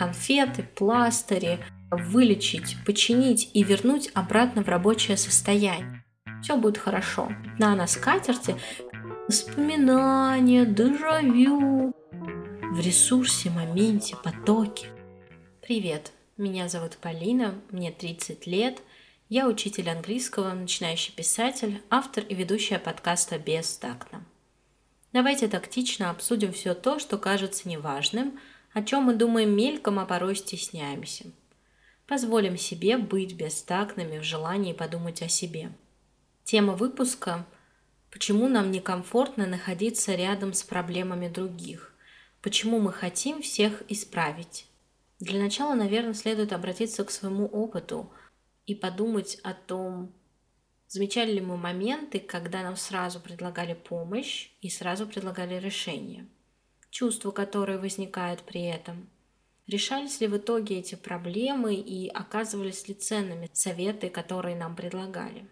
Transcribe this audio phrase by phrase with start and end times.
[0.00, 1.58] конфеты, пластыри,
[1.90, 6.02] вылечить, починить и вернуть обратно в рабочее состояние.
[6.42, 7.30] Все будет хорошо.
[7.58, 7.86] На на
[9.28, 14.86] воспоминания, дежавю, в ресурсе, моменте, потоке.
[15.60, 18.80] Привет, меня зовут Полина, мне 30 лет,
[19.28, 24.24] я учитель английского, начинающий писатель, автор и ведущая подкаста «Бестактно».
[25.12, 28.38] Давайте тактично обсудим все то, что кажется неважным,
[28.72, 31.26] о чем мы думаем мельком, а порой стесняемся.
[32.06, 35.72] Позволим себе быть бестактными в желании подумать о себе.
[36.44, 37.46] Тема выпуска–
[38.10, 41.94] почему нам некомфортно находиться рядом с проблемами других,
[42.42, 44.66] почему мы хотим всех исправить.
[45.20, 48.10] Для начала, наверное, следует обратиться к своему опыту
[48.66, 50.12] и подумать о том,
[50.88, 56.26] замечали ли мы моменты, когда нам сразу предлагали помощь и сразу предлагали решение,
[56.90, 59.08] чувства, которые возникают при этом–
[59.70, 65.46] Решались ли в итоге эти проблемы и оказывались ли ценными советы, которые нам предлагали?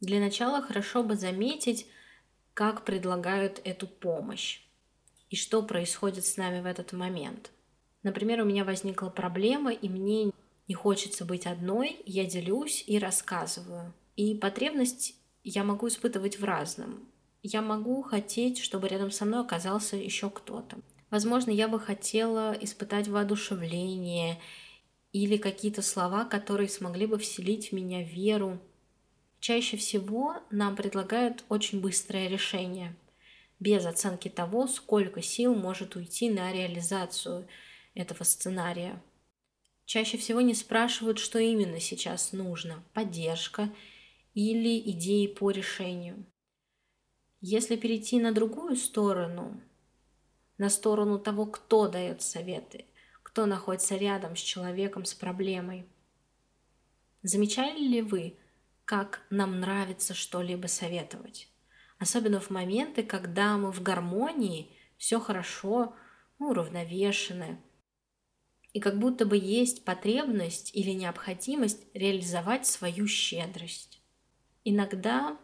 [0.00, 1.86] Для начала хорошо бы заметить,
[2.54, 4.62] как предлагают эту помощь
[5.28, 7.50] и что происходит с нами в этот момент.
[8.02, 10.32] Например, у меня возникла проблема, и мне
[10.66, 13.92] не хочется быть одной, я делюсь и рассказываю.
[14.16, 17.12] И потребность я могу испытывать в разном
[17.42, 20.78] я могу хотеть, чтобы рядом со мной оказался еще кто-то.
[21.10, 24.40] Возможно, я бы хотела испытать воодушевление
[25.12, 28.58] или какие-то слова, которые смогли бы вселить в меня веру.
[29.40, 32.94] Чаще всего нам предлагают очень быстрое решение,
[33.58, 37.46] без оценки того, сколько сил может уйти на реализацию
[37.94, 39.02] этого сценария.
[39.84, 43.68] Чаще всего не спрашивают, что именно сейчас нужно– поддержка
[44.34, 46.26] или идеи по решению.
[47.40, 49.60] Если перейти на другую сторону,
[50.58, 52.86] на сторону того, кто дает советы,
[53.22, 55.86] кто находится рядом с человеком с проблемой,
[57.22, 58.38] замечали ли вы,
[58.84, 61.48] как нам нравится что-либо советовать?
[61.98, 65.94] Особенно в моменты, когда мы в гармонии, все хорошо,
[66.38, 67.60] мы уравновешены,
[68.72, 74.01] и как будто бы есть потребность или необходимость реализовать свою щедрость.
[74.64, 75.36] Иногда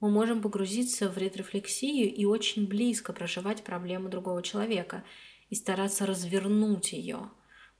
[0.00, 5.04] мы можем погрузиться в ретрефлексию и очень близко проживать проблему другого человека
[5.50, 7.30] и стараться развернуть ее.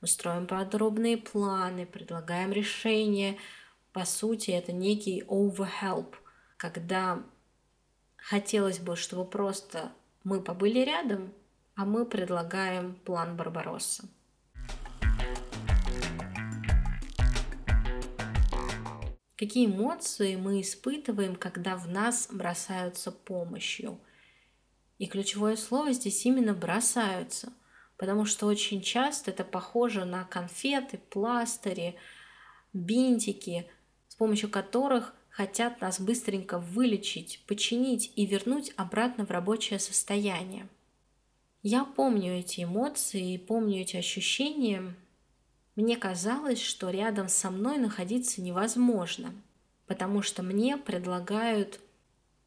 [0.01, 3.37] Мы строим подробные планы, предлагаем решения.
[3.93, 6.15] По сути, это некий overhelp,
[6.57, 7.23] когда
[8.17, 9.91] хотелось бы, чтобы просто
[10.23, 11.33] мы побыли рядом,
[11.75, 14.09] а мы предлагаем план Барбаросса.
[19.37, 23.99] Какие эмоции мы испытываем, когда в нас бросаются помощью?
[24.97, 27.51] И ключевое слово здесь именно бросаются,
[27.97, 31.95] потому что очень часто это похоже на конфеты, пластыри,
[32.71, 33.67] бинтики,
[34.07, 40.69] с помощью которых хотят нас быстренько вылечить, починить и вернуть обратно в рабочее состояние.
[41.61, 44.95] Я помню эти эмоции, помню эти ощущения,
[45.75, 49.33] мне казалось, что рядом со мной находиться невозможно,
[49.87, 51.79] потому что мне предлагают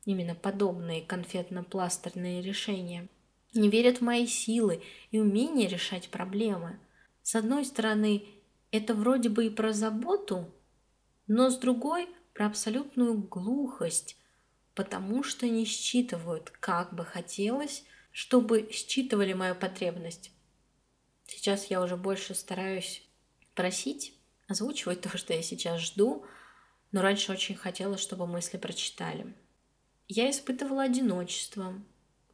[0.05, 3.09] именно подобные конфетно-пластырные решения.
[3.53, 6.79] Не верят в мои силы и умение решать проблемы.
[7.23, 8.25] С одной стороны,
[8.71, 10.51] это вроде бы и про заботу,
[11.27, 12.09] но с другой–
[12.39, 14.17] про абсолютную глухость,
[14.77, 20.31] потому что не считывают, как бы хотелось, чтобы считывали мою потребность.
[21.27, 23.08] Сейчас я уже больше стараюсь
[23.59, 24.15] просить,
[24.47, 26.25] озвучивать то, что я сейчас жду,
[26.93, 29.35] но раньше очень хотела, чтобы мысли прочитали.
[30.07, 31.75] Я испытывала одиночество,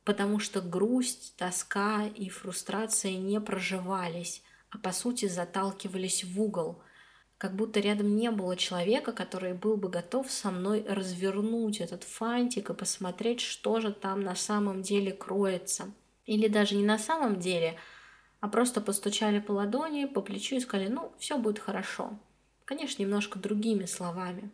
[0.05, 6.83] потому что грусть, тоска и фрустрация не проживались, а по сути заталкивались в угол,
[7.39, 12.69] как будто рядом не было человека, который был бы готов со мной развернуть этот фантик
[12.69, 15.91] и посмотреть, что же там на самом деле кроется.
[16.27, 17.79] Или даже не на самом деле–
[18.45, 22.11] а просто постучали по ладони, по плечу и сказали, ну, все будет хорошо.
[22.67, 24.51] Конечно, немножко другими словами.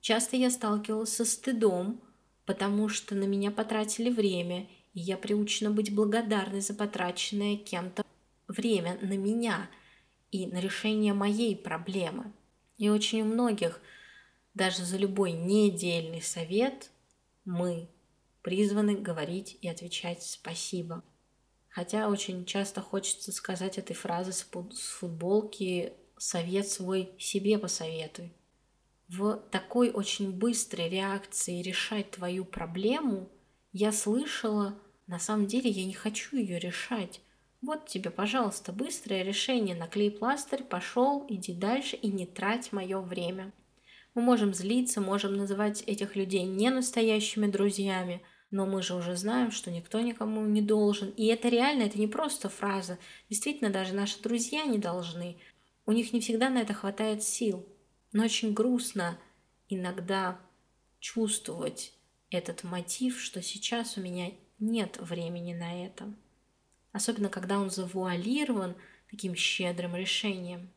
[0.00, 2.00] Часто я сталкивалась со стыдом,
[2.46, 8.04] потому что на меня потратили время, и я приучена быть благодарной за потраченное кем-то
[8.48, 9.70] время на меня
[10.32, 12.32] и на решение моей проблемы.
[12.76, 13.80] И очень у многих,
[14.52, 16.90] даже за любой недельный совет,
[17.44, 17.88] мы
[18.42, 21.04] призваны говорить и отвечать спасибо.
[21.72, 28.34] Хотя очень часто хочется сказать этой фразы с футболки «совет свой себе посоветуй».
[29.08, 33.30] В такой очень быстрой реакции решать твою проблему
[33.72, 37.20] я слышала На самом деле я не хочу ее решать.
[37.62, 39.74] Вот тебе, пожалуйста, быстрое решение.
[39.74, 43.52] Наклей пластырь, пошел, иди дальше и не трать мое время.
[44.14, 48.22] Мы можем злиться, можем называть этих людей не настоящими друзьями,
[48.52, 51.10] но мы же уже знаем, что никто никому не должен.
[51.10, 52.98] И это реально, это не просто фраза.
[53.28, 55.36] Действительно, даже наши друзья не должны.
[55.84, 57.66] У них не всегда на это хватает сил.
[58.12, 59.18] Но очень грустно
[59.68, 60.38] иногда
[61.00, 61.92] чувствовать
[62.30, 66.14] этот мотив, что сейчас у меня нет времени на это
[66.92, 68.76] особенно когда он завуалирован
[69.10, 70.70] таким щедрым решением.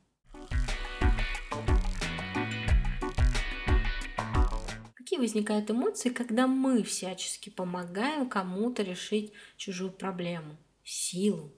[5.16, 10.58] Какие возникают эмоции, когда мы всячески помогаем кому-то решить чужую проблему?
[10.84, 11.54] Силу,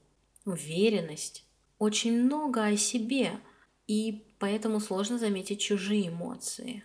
[0.46, 1.44] уверенность,
[1.80, 3.32] очень много о себе,
[3.88, 6.84] и поэтому сложно заметить чужие эмоции.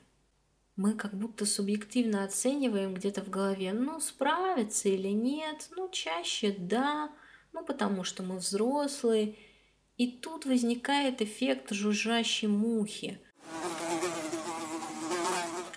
[0.77, 7.13] Мы как будто субъективно оцениваем где-то в голове, ну, справится или нет, ну, чаще да,
[7.53, 9.37] ну потому что мы взрослые.
[9.99, 13.21] И тут возникает эффект жужжащей мухи,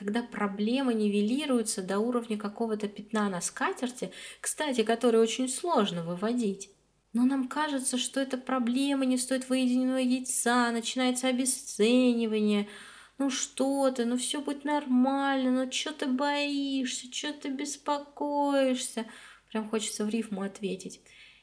[0.06, 6.69] когда проблема нивелируется до уровня какого-то пятна на скатерти, кстати, который очень сложно выводить.
[7.13, 12.69] Но нам кажется, что эта проблема не стоит выеденного яйца, начинается обесценивание.
[13.18, 19.07] Ну что ты, ну все будет нормально, ну что ты боишься, что ты беспокоишься.
[19.50, 21.02] Прям хочется в рифму ответить.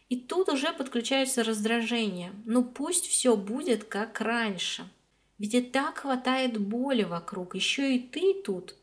[0.09, 2.33] И тут уже подключается раздражение.
[2.45, 4.89] Ну пусть все будет как раньше.
[5.43, 7.57] Ведь и так хватает боли вокруг.
[7.57, 8.77] Еще и ты тут.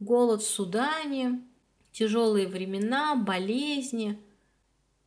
[0.00, 1.40] Голод в Судане,
[1.92, 4.18] тяжелые времена, болезни.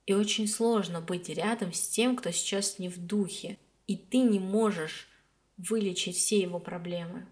[0.06, 3.58] И очень сложно быть рядом с тем, кто сейчас не в духе.
[3.86, 5.10] И ты не можешь
[5.58, 7.28] вылечить все его проблемы,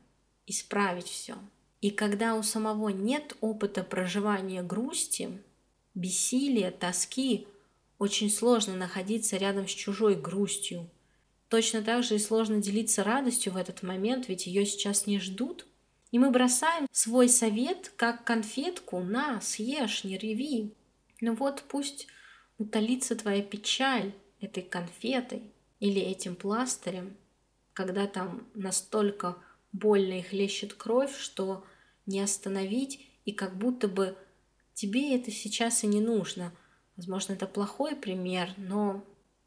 [0.45, 1.35] исправить все.
[1.79, 5.29] И когда у самого нет опыта проживания грусти,
[5.93, 7.47] бессилия, тоски,
[7.99, 10.89] очень сложно находиться рядом с чужой грустью.
[11.49, 15.65] Точно так же и сложно делиться радостью в этот момент, ведь ее сейчас не ждут.
[16.11, 20.73] И мы бросаем свой совет как конфетку «на, съешь, не реви».
[21.21, 22.07] Ну вот пусть
[22.57, 25.43] утолится твоя печаль этой конфетой
[25.79, 27.15] или этим пластырем,
[27.73, 29.37] когда там настолько
[29.71, 31.65] больно и хлещет кровь, что
[32.05, 34.17] не остановить, и как будто бы
[34.73, 36.53] тебе это сейчас и не нужно–
[36.97, 39.03] Возможно, это плохой пример, но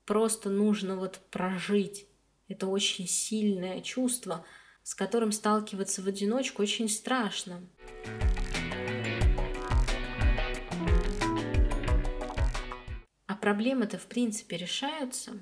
[0.09, 2.07] просто нужно вот прожить.
[2.49, 4.43] Это очень сильное чувство,
[4.83, 7.61] с которым сталкиваться в одиночку очень страшно.
[13.27, 15.33] А проблемы-то в принципе решаются?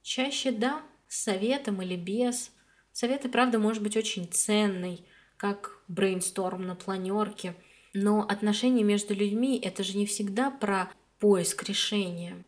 [0.00, 2.50] Чаще да, с советом или без.
[2.92, 5.06] Совет и правда может быть очень ценный,
[5.36, 7.54] как брейнсторм на планерке.
[7.92, 12.42] Но отношения между людьми это же не всегда про поиск решения.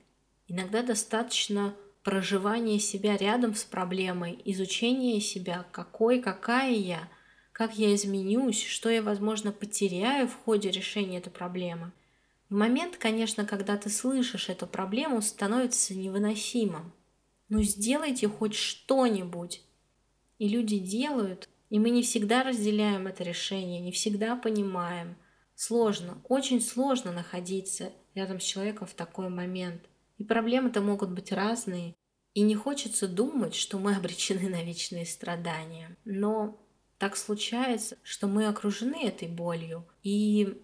[0.49, 7.09] Иногда достаточно проживания себя рядом с проблемой, изучения себя, какой, какая я,
[7.53, 11.93] как я изменюсь, что я, возможно, потеряю в ходе решения этой проблемы.
[12.49, 16.93] В момент, конечно, когда ты слышишь эту проблему, становится невыносимым.
[17.49, 19.63] Ну сделайте хоть что-нибудь.
[20.39, 25.17] И люди делают, и мы не всегда разделяем это решение, не всегда понимаем.
[25.57, 29.83] Сложно, очень сложно находиться рядом с человеком в такой момент.
[30.19, 31.95] И проблемы-то могут быть разные.
[32.35, 35.97] И не хочется думать, что мы обречены на вечные страдания.
[36.05, 36.61] Но
[36.99, 39.87] так случается, что мы окружены этой болью.
[40.03, 40.63] И,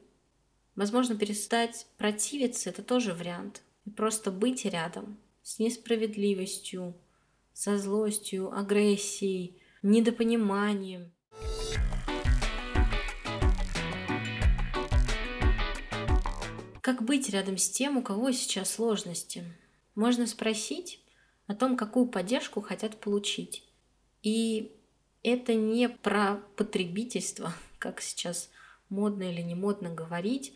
[0.75, 3.63] возможно, перестать противиться– это тоже вариант.
[3.85, 6.95] И просто быть рядом с несправедливостью,
[7.53, 11.13] со злостью, агрессией, недопониманием–
[16.83, 19.45] Как быть рядом с тем, у кого сейчас сложности?
[19.95, 21.01] Можно спросить
[21.47, 23.63] о том, какую поддержку хотят получить.
[24.25, 24.73] И
[25.23, 28.51] это не про потребительство, как сейчас
[28.89, 30.55] модно или не модно говорить.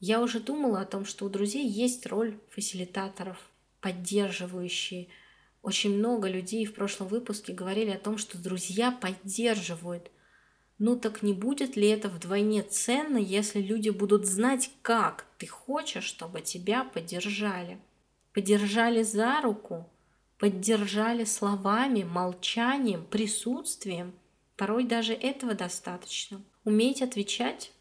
[0.00, 3.38] Я уже думала о том, что у друзей есть роль фасилитаторов,
[3.80, 5.06] поддерживающие.
[5.62, 10.10] Очень много людей в прошлом выпуске говорили о том, что друзья поддерживают.
[10.78, 16.04] Ну так не будет ли это вдвойне ценно, если люди будут знать, как ты хочешь,
[16.04, 17.78] чтобы тебя поддержали?
[18.32, 19.88] Поддержали за руку,
[20.38, 24.12] поддержали словами, молчанием, присутствием.
[24.56, 26.42] Порой даже этого достаточно.
[26.64, 27.72] Уметь отвечать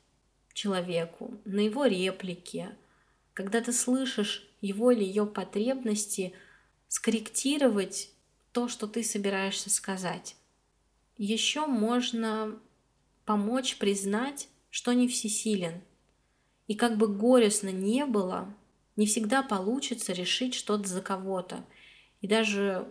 [0.54, 2.70] человеку на его реплики,
[3.34, 6.34] когда ты слышишь его или ее потребности,
[6.88, 8.12] скорректировать
[8.52, 10.36] то, что ты собираешься сказать.
[11.18, 12.60] Еще можно
[13.26, 15.82] помочь признать, что не всесилен.
[16.68, 18.54] И как бы горестно не было,
[18.96, 21.66] Не всегда получится решить что-то за кого-то.
[22.22, 22.88] И даже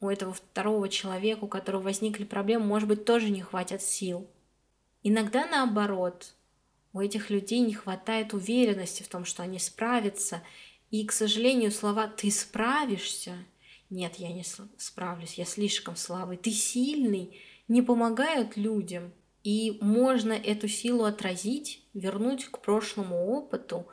[0.00, 4.26] у этого второго человека, у которого возникли проблемы, может быть, тоже не хватит сил.
[5.02, 6.34] Иногда наоборот,
[6.92, 10.42] у этих людей не хватает уверенности в том, что они справятся.
[10.90, 13.36] И, к сожалению, слова «ты справишься»
[13.90, 14.44] «нет, я не
[14.78, 17.36] справлюсь, я слишком слабый», «ты сильный»
[17.68, 19.12] не помогают людям.
[19.44, 23.86] И можно эту силу отразить, вернуть к прошлому опыту,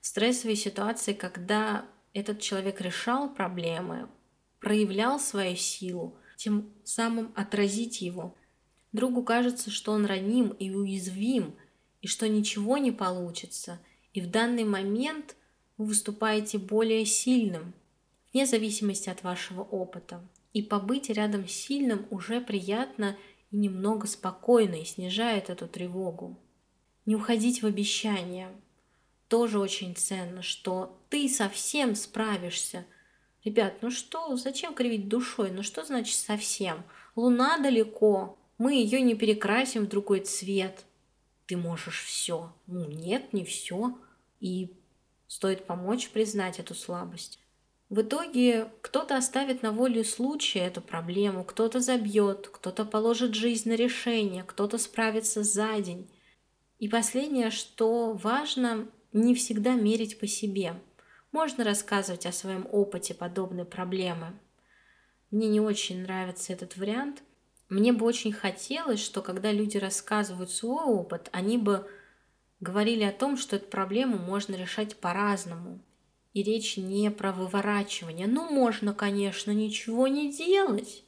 [0.00, 4.08] стрессовой ситуации, когда этот человек решал проблемы,
[4.60, 8.34] проявлял свою силу, тем самым отразить его.
[8.92, 11.54] Другу кажется, что он раним и уязвим,
[12.00, 13.80] и что ничего не получится,
[14.12, 15.36] и в данный момент
[15.76, 17.74] вы выступаете более сильным,
[18.32, 20.26] вне зависимости от вашего опыта.
[20.52, 23.16] И побыть рядом с сильным уже приятно
[23.56, 26.38] и немного спокойно, и снижает эту тревогу.
[27.06, 28.50] Не уходить в обещания.
[29.28, 32.84] Тоже очень ценно, что ты совсем справишься–
[33.46, 35.52] Ребят, ну что, зачем кривить душой?
[35.52, 36.82] Ну что значит совсем?
[37.14, 40.84] Луна далеко, мы ее не перекрасим в другой цвет.
[41.46, 42.52] Ты можешь все.
[42.66, 43.96] Ну нет, не все.
[44.40, 44.74] И
[45.28, 47.38] стоит помочь признать эту слабость.
[47.88, 53.74] В итоге кто-то оставит на волю случая эту проблему, кто-то забьет, кто-то положит жизнь на
[53.74, 56.10] решение, кто-то справится за день.
[56.78, 60.74] И последнее, что важно, не всегда мерить по себе–
[61.36, 64.32] можно рассказывать о своем опыте подобной проблемы.
[65.30, 67.22] Мне не очень нравится этот вариант.
[67.68, 71.86] Мне бы очень хотелось, что когда люди рассказывают свой опыт, они бы
[72.60, 75.80] говорили о том, что эту проблему можно решать по-разному.
[76.36, 78.26] И речь не про выворачивание.
[78.26, 81.02] Ну, можно, конечно, ничего не делать.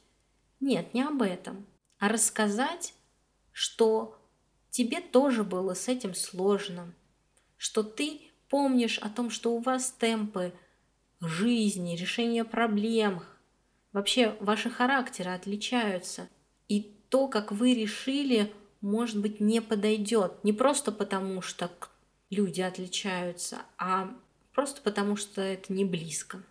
[0.59, 1.67] Нет, не об этом.
[1.99, 2.95] А рассказать,
[3.51, 4.19] что
[4.71, 6.95] тебе тоже было с этим сложно,
[7.57, 10.51] что ты помнишь о том, что у вас темпы
[11.21, 13.21] жизни, решения проблем,
[13.91, 16.27] вообще ваши характеры отличаются.
[16.67, 20.43] И то, как вы решили, может быть, не подойдет.
[20.43, 21.69] Не просто потому, что
[22.31, 24.17] люди отличаются, а
[24.53, 26.41] просто потому, что это не близко.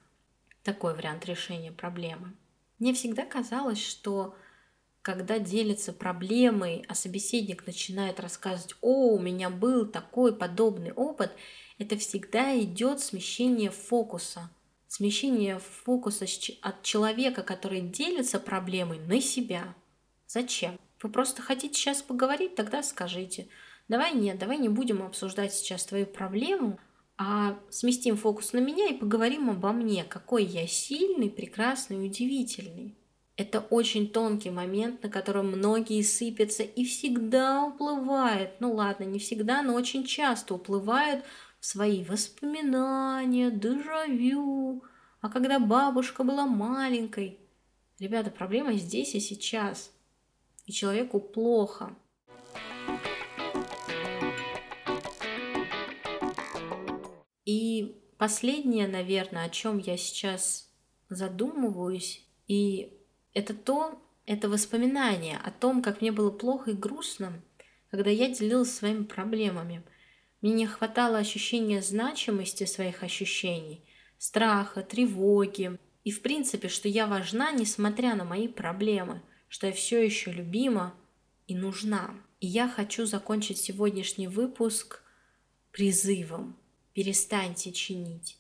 [0.63, 2.35] Такой вариант решения проблемы.
[2.79, 4.35] Мне всегда казалось, что
[5.03, 11.33] когда делится проблемой, а собеседник начинает рассказывать, о, у меня был такой подобный опыт,
[11.79, 14.51] это всегда идет смещение фокуса.
[14.87, 16.27] Смещение фокуса
[16.63, 19.75] от человека, который делится проблемой, на себя.
[20.27, 20.79] Зачем?
[21.03, 23.49] Вы просто хотите сейчас поговорить, тогда скажите.
[23.89, 26.79] Давай нет, давай не будем обсуждать сейчас твою проблему,
[27.19, 32.95] а сместим фокус на меня и поговорим обо мне, какой я сильный, прекрасный, удивительный.
[33.37, 38.53] Это очень тонкий момент, на котором многие сыпятся и всегда уплывают.
[38.61, 41.25] Ну ладно, не всегда, но очень часто уплывают
[41.59, 44.85] в свои воспоминания, дежавю.
[45.21, 47.39] А когда бабушка была маленькой?
[47.99, 49.91] Ребята, проблема здесь и сейчас.
[50.67, 51.97] И человеку плохо.
[57.49, 60.71] И последнее, наверное, о чем я сейчас
[61.09, 62.93] задумываюсь, и
[63.33, 67.43] это то, это воспоминание о том, как мне было плохо и грустно,
[67.91, 69.83] когда я делилась своими проблемами–
[70.41, 73.85] мне не хватало ощущения значимости своих ощущений,
[74.19, 75.79] страха, тревоги.
[76.05, 80.95] И в принципе, что я важна, несмотря на мои проблемы, что я все еще любима
[81.49, 82.15] и нужна.
[82.41, 85.03] И я хочу закончить сегодняшний выпуск
[85.73, 86.57] призывом.
[86.99, 88.39] Перестаньте чинить.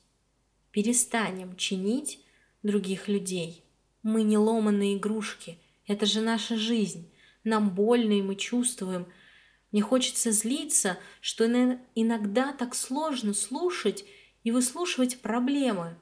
[0.72, 2.18] Перестанем чинить
[2.64, 3.62] других людей.
[4.02, 5.60] Мы не ломаные игрушки.
[5.86, 7.08] Это же наша жизнь.
[7.44, 9.06] Нам больно, и мы чувствуем–
[9.70, 11.46] мне хочется злиться, что
[11.94, 14.04] иногда так сложно слушать
[14.42, 15.96] и выслушивать проблемы.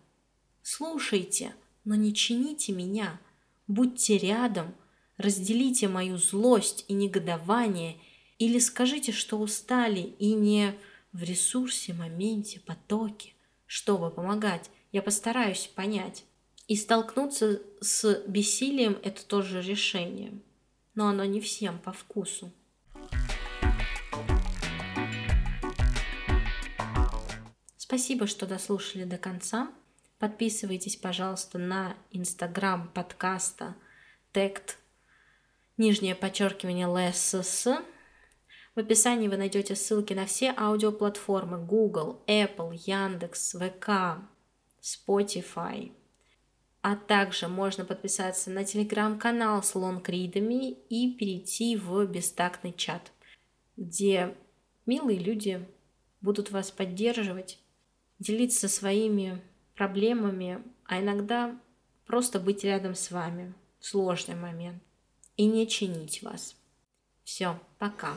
[0.63, 3.21] Слушайте, но не чините меня.
[3.67, 4.75] Будьте рядом,
[5.19, 7.99] разделите мою злость и негодование
[8.39, 10.75] или скажите, что устали и не
[11.17, 13.33] в ресурсе, моменте, потоке.
[13.65, 16.25] Чтобы помогать, я постараюсь понять.
[16.69, 20.33] И столкнуться с бессилием– это тоже решение.
[20.95, 22.53] Но оно не всем по вкусу.
[27.77, 29.71] Спасибо, что дослушали до конца.
[30.19, 33.75] Подписывайтесь, пожалуйста, на инстаграм подкаста
[34.33, 34.79] тект
[35.79, 37.69] нижнее подчеркивание ЛСС.
[38.77, 44.19] В описании вы найдете ссылки на все аудиоплатформы Google, Apple, Яндекс, ВК,
[44.83, 45.93] Spotify.
[46.83, 53.13] А также можно подписаться на телеграм-канал с лонгридами и перейти в бестактный чат,
[53.79, 54.37] где
[54.85, 55.67] милые люди
[56.21, 57.59] будут вас поддерживать
[58.19, 59.41] делиться своими
[59.75, 61.59] проблемами, а иногда
[62.05, 64.83] просто быть рядом с вами в сложный момент
[65.39, 66.57] и не чинить вас.
[67.27, 68.15] Все, пока.